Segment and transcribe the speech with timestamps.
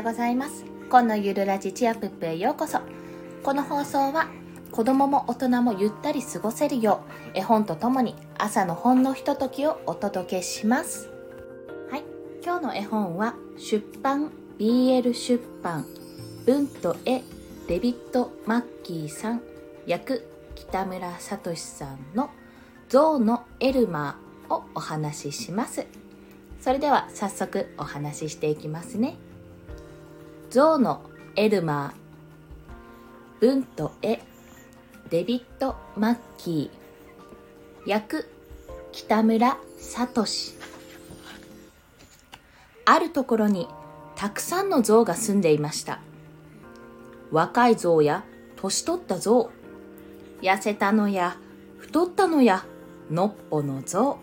[0.00, 0.64] ようございます。
[0.88, 2.80] 今のゆるラジチアプップへようこそ。
[3.42, 4.28] この放送は
[4.72, 7.02] 子供も大人もゆったり過ごせるよ
[7.34, 11.10] う絵本とともに朝のほんのひとときをお届けします。
[11.90, 12.04] はい。
[12.42, 15.84] 今日の絵本は出版 BL 出版
[16.46, 17.22] 文と絵
[17.68, 19.42] デビッド・マッキーさん
[19.86, 22.30] 役北村聡さんの
[22.88, 25.86] ゾウのエルマーをお話しします。
[26.58, 29.18] それでは早速お話ししていきますね。
[30.50, 31.02] ゾウの
[31.36, 34.18] エルマー文と絵
[35.08, 38.28] デビッド・マッキー役
[38.90, 40.26] 北村聡。
[42.84, 43.68] あるところに
[44.16, 46.00] たくさんの象が住んでいました。
[47.30, 48.24] 若い象や
[48.56, 49.52] 年取った象
[50.42, 51.36] 痩せたのや
[51.78, 52.64] 太ったのや
[53.08, 54.18] のっぽの象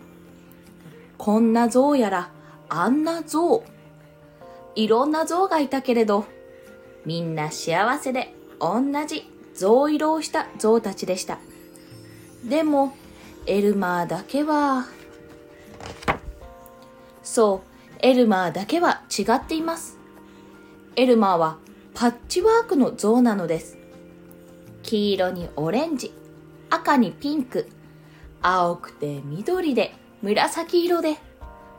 [1.16, 2.30] こんな象やら
[2.68, 3.64] あんな象
[4.78, 6.24] いろんな象がいたけれど
[7.04, 11.38] みんな幸せで同じ象色をした象たちでした。
[12.44, 12.94] でも
[13.46, 14.86] エルマーだけは
[17.24, 19.98] そうエルマーだけは違っています。
[20.94, 21.58] エルマーは
[21.94, 23.78] パッチワークの象なのです。
[24.84, 26.12] 黄色にオレンジ
[26.70, 27.68] 赤にピンク
[28.42, 29.92] 青くて緑で
[30.22, 31.16] 紫色で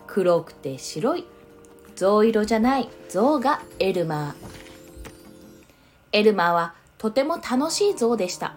[0.05, 1.25] 黒くて白い
[1.99, 4.33] 象色じゃない象がエルマー。
[6.13, 8.53] エルマーはとても楽しい象でした。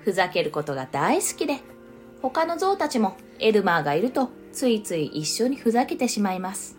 [0.00, 1.60] ふざけることが大好きで。
[2.20, 6.76] 他の象たちもエルマーがいるとついつい一緒にふざけてしまいます。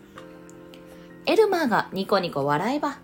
[1.26, 3.00] エルマーがニコニコ笑えば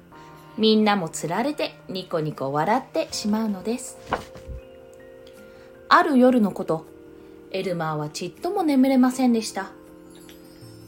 [0.57, 3.99] みんなもつられてニコニコ笑ってしまうのです。
[5.89, 6.87] ある夜のこと
[7.51, 9.73] エルマーはちっとも眠れませんでした。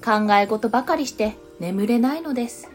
[0.05, 2.70] 考え事ばかりして眠れないのです。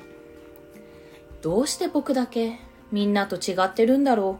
[1.41, 2.59] どうして僕だけ
[2.91, 4.39] みんなと違ってるんだろ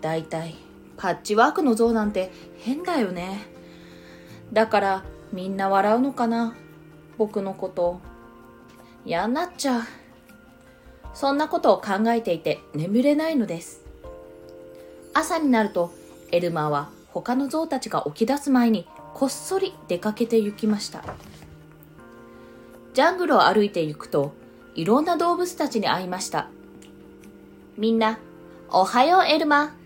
[0.00, 0.02] う？
[0.02, 0.54] だいたい
[0.96, 3.46] パッチワークの像なんて変だよね。
[4.52, 6.54] だからみんな笑うのかな？
[7.18, 8.00] 僕のこと。
[9.04, 9.82] 嫌になっちゃう。
[11.14, 13.82] そんなことを考えていて眠れないのです。
[15.14, 15.92] 朝になると
[16.30, 21.02] エルマーは他の象たちが起き出す前にこっそり出かけて行きました。
[22.96, 24.32] ジャングルを歩いて行くと
[24.74, 26.48] いろんな動物たちに会いました。
[27.76, 28.18] みんな
[28.70, 29.76] おはようエルマ。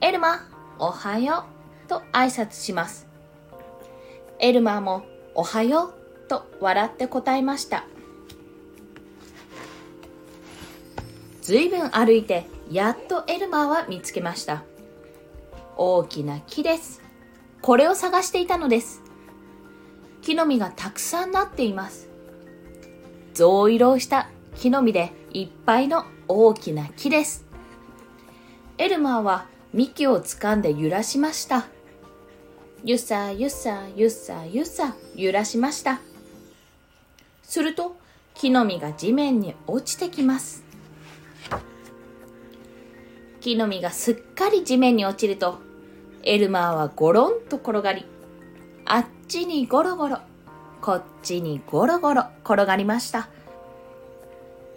[0.00, 0.48] エルマ
[0.80, 1.44] おはよ
[1.86, 3.06] うと挨拶します。
[4.40, 5.04] エルマも
[5.36, 5.94] おはよ
[6.26, 7.84] うと笑って答えました。
[11.42, 14.64] ずいぶん歩いてやっとエルマーは見つけました。
[15.76, 17.00] 大きな木です。
[17.62, 19.02] これを探していたのです。
[20.20, 22.09] 木の実がたくさんなっています。
[23.40, 27.46] 象色をした木の実でいっぱいの大きな木です。
[28.76, 31.66] エルマーは幹を掴んで揺らしました。
[32.84, 36.02] ゆさゆさゆさゆさ揺らしました。
[37.42, 37.96] すると
[38.34, 40.62] 木の実が地面に落ちてきます。
[43.40, 45.60] 木の実がすっかり地面に落ちると
[46.24, 48.04] エルマーはゴロンと転がり
[48.84, 50.18] あっちにゴロゴロ。
[50.80, 53.28] こっちにゴロゴロ転がりました。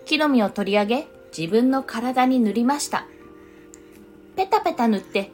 [0.05, 3.05] 木の実を取り上げ自分の体に塗りました。
[4.35, 5.31] ペタペタ塗って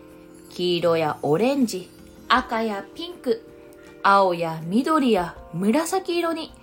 [0.49, 1.89] 黄色やオレンジ
[2.27, 3.45] 赤やピンク
[4.03, 6.53] 青や緑や紫色に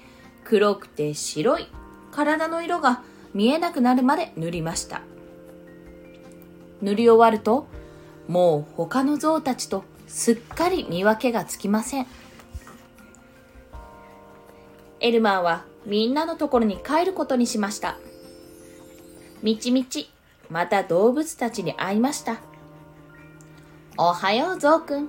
[0.44, 1.67] 黒くて白い
[2.12, 3.03] 体の色が
[3.34, 5.03] 見えなくなるまで塗りました。
[6.81, 7.67] 塗り終わると
[8.28, 12.06] もう他の象たちとすっかり見分けがつきません。
[15.01, 17.97] エルマーはみんなのところに帰ることにしました。
[19.43, 20.11] みちみち
[20.49, 22.39] また動物たちに会いました。
[23.99, 25.09] おはようゾウくん。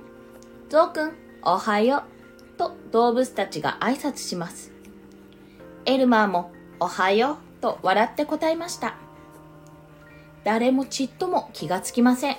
[0.68, 1.12] ゾウくん
[1.42, 2.04] おはよ
[2.54, 2.58] う。
[2.58, 4.72] と動物たちが挨拶します。
[5.86, 8.96] エルマーもおはようと笑って答えました。
[10.44, 12.36] 誰もちっとも気がつきません。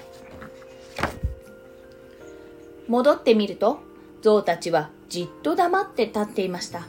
[2.87, 3.79] 戻ってみると
[4.21, 6.87] ゾウたちはじっと黙って立っていました。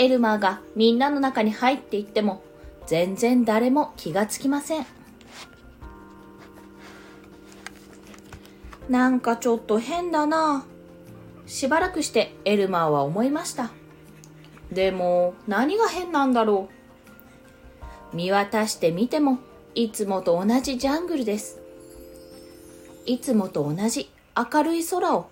[0.00, 2.42] エルマーがみんなの中に入っていっても
[2.86, 4.86] 全然誰も気がつきません。
[8.88, 10.64] なんかちょっと変だな。
[11.44, 13.72] しばらくしてエルマーは思いました。
[14.72, 16.70] でも何が変なんだろ
[18.12, 18.16] う。
[18.16, 19.38] 見渡してみても
[19.74, 21.60] いつもと同じジャングルです。
[23.04, 25.28] いつもと同じ明るい空を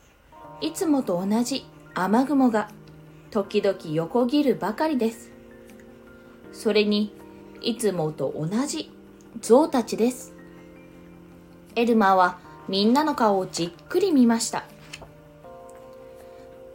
[0.61, 1.65] いつもと同じ
[1.95, 2.69] 雨雲が
[3.31, 5.31] 時々横切るばかりです。
[6.53, 7.13] それに
[7.61, 8.91] いつもと同じ
[9.41, 10.33] 象たちです。
[11.77, 12.39] エルマーは
[12.69, 14.65] みんなの顔をじっくり見ました。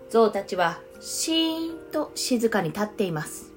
[0.09, 3.51] 象たちはシーンと静かに立っています。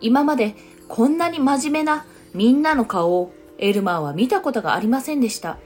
[0.00, 0.54] 今まで
[0.88, 2.04] こんなに真面目な
[2.34, 5.58] みんなの顔をエルマーは見たことがありませんでした。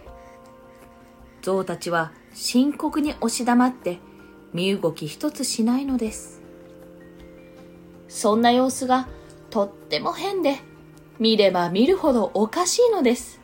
[1.42, 3.98] 象たちは深刻に押し黙って
[4.52, 6.41] 身動き一つしないのです。
[8.08, 9.08] そんな様子が
[9.50, 10.58] とっても変で
[11.19, 13.41] 見れば見るほどおかしいのです。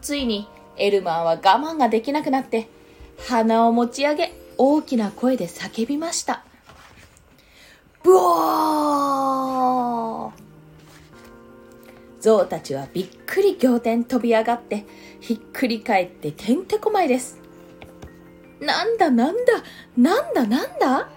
[0.00, 2.68] ついにエルマーは我慢ができなくなって
[3.28, 6.44] 鼻を持ち上げ大きな声で叫びました。
[8.02, 10.32] ブオー！
[12.20, 14.86] 象たちはびっくり仰天飛び上がって
[15.20, 17.41] ひっくり返っててんてこまいです。
[18.64, 19.52] なんだなんだ
[19.96, 21.10] なんだなんだ？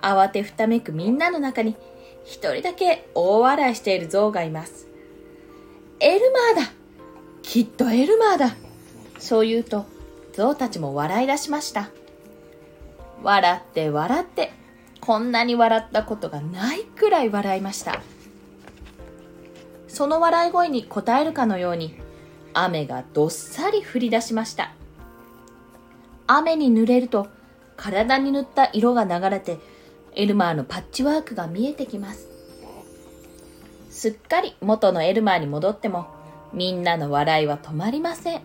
[0.00, 1.76] 慌てふためくみんなの中に
[2.24, 4.88] 一人だけ大笑いしている象がいます。
[6.00, 6.72] エルマーだ。
[7.42, 8.56] きっとエルマーだ。
[9.18, 9.84] そう言うと
[10.32, 11.90] 象たちも笑い出しました。
[13.22, 14.52] 笑って笑って
[15.00, 18.00] こんなに笑ったことがないくらい笑いました。
[19.86, 21.94] その笑い声に応えるかのように
[22.54, 24.72] 雨がどっさり降り出しました。
[26.28, 27.26] 雨に濡れると
[27.76, 29.58] 体に塗った色が流れて
[30.14, 32.28] エルマーのパッチワークが見えてきます。
[33.90, 36.06] すっかり元のエルマーに戻っても
[36.52, 38.42] みんなの笑いは止まりません。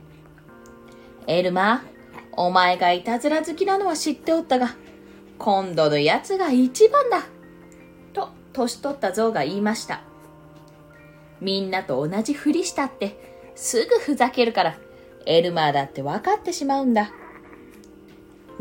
[1.27, 1.94] エルマー
[2.35, 4.75] お前がいたずら好きなのは知っておったが
[5.38, 7.24] 今度のやつが一番だ
[8.13, 10.01] と年取った象が言いました。
[11.41, 14.77] みんなと同じふりしたってすぐふざけるから
[15.25, 17.12] エルマーだって分かってしまうんだ。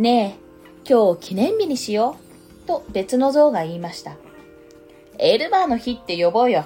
[0.02, 2.16] ねえ今日記念日にしよ
[2.64, 4.16] うと別の象が言いました。
[5.16, 6.64] エルマーの日って呼ぼうよ。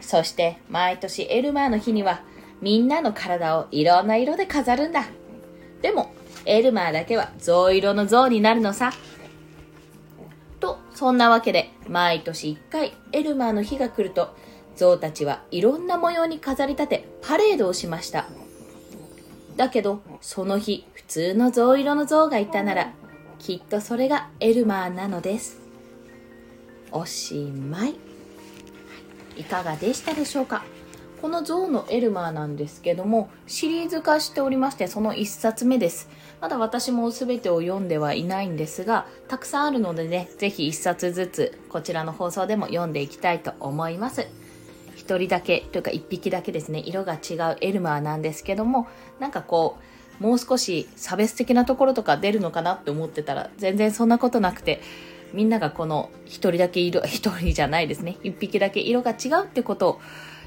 [0.00, 2.24] そして毎年エルマーの日には
[2.60, 5.04] みんなの体をいろんな色で飾るんだ。
[5.80, 6.12] でも
[6.44, 8.92] エルマーだけは象色の象になるのさ。
[10.58, 14.34] とそんなわけで毎年1回エルマーの日が来ると
[14.74, 18.26] 象たちはいろんな模様に飾り立てパレードをしました。
[19.56, 22.92] だけどその日普通の象色の象がいたなら
[23.38, 25.60] きっとそれがエルマーなのです。
[26.90, 27.94] おしまい。
[29.36, 30.62] いかがでしたでしょうか？
[31.20, 36.08] この象のエルマーなんですけどもシリーズ化しておりましてその1冊目です。
[36.40, 44.26] まだ私も全てを読んではいないんですがたくさんあるのでねぜひ1冊ずつこちらの放送でも読んでいきたいと思います。
[45.04, 48.86] 1人だけというか1匹だけですね色が違うエルマーなんですけども
[49.20, 49.78] なんかこ
[50.20, 54.80] うもう少し差別的なところとか出るのかなって思ってたら全然そんなことなくて
[55.32, 58.16] みんながこの一人だけ色、 一人じゃないですね。
[58.22, 60.00] 一匹だけ色が違うってことを、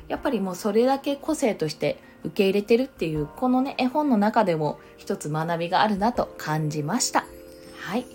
[0.08, 7.26] やっぱりもうそれだけ個性として受け入れてるっていう、このね、絵本の中でも一つ学びがあるなと感じました。
[7.80, 8.06] はい。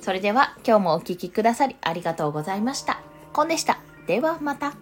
[0.00, 3.00] それでは今日もお聴きくださりありがとうございました。
[3.32, 3.78] コンでした。
[4.06, 4.81] ではまた。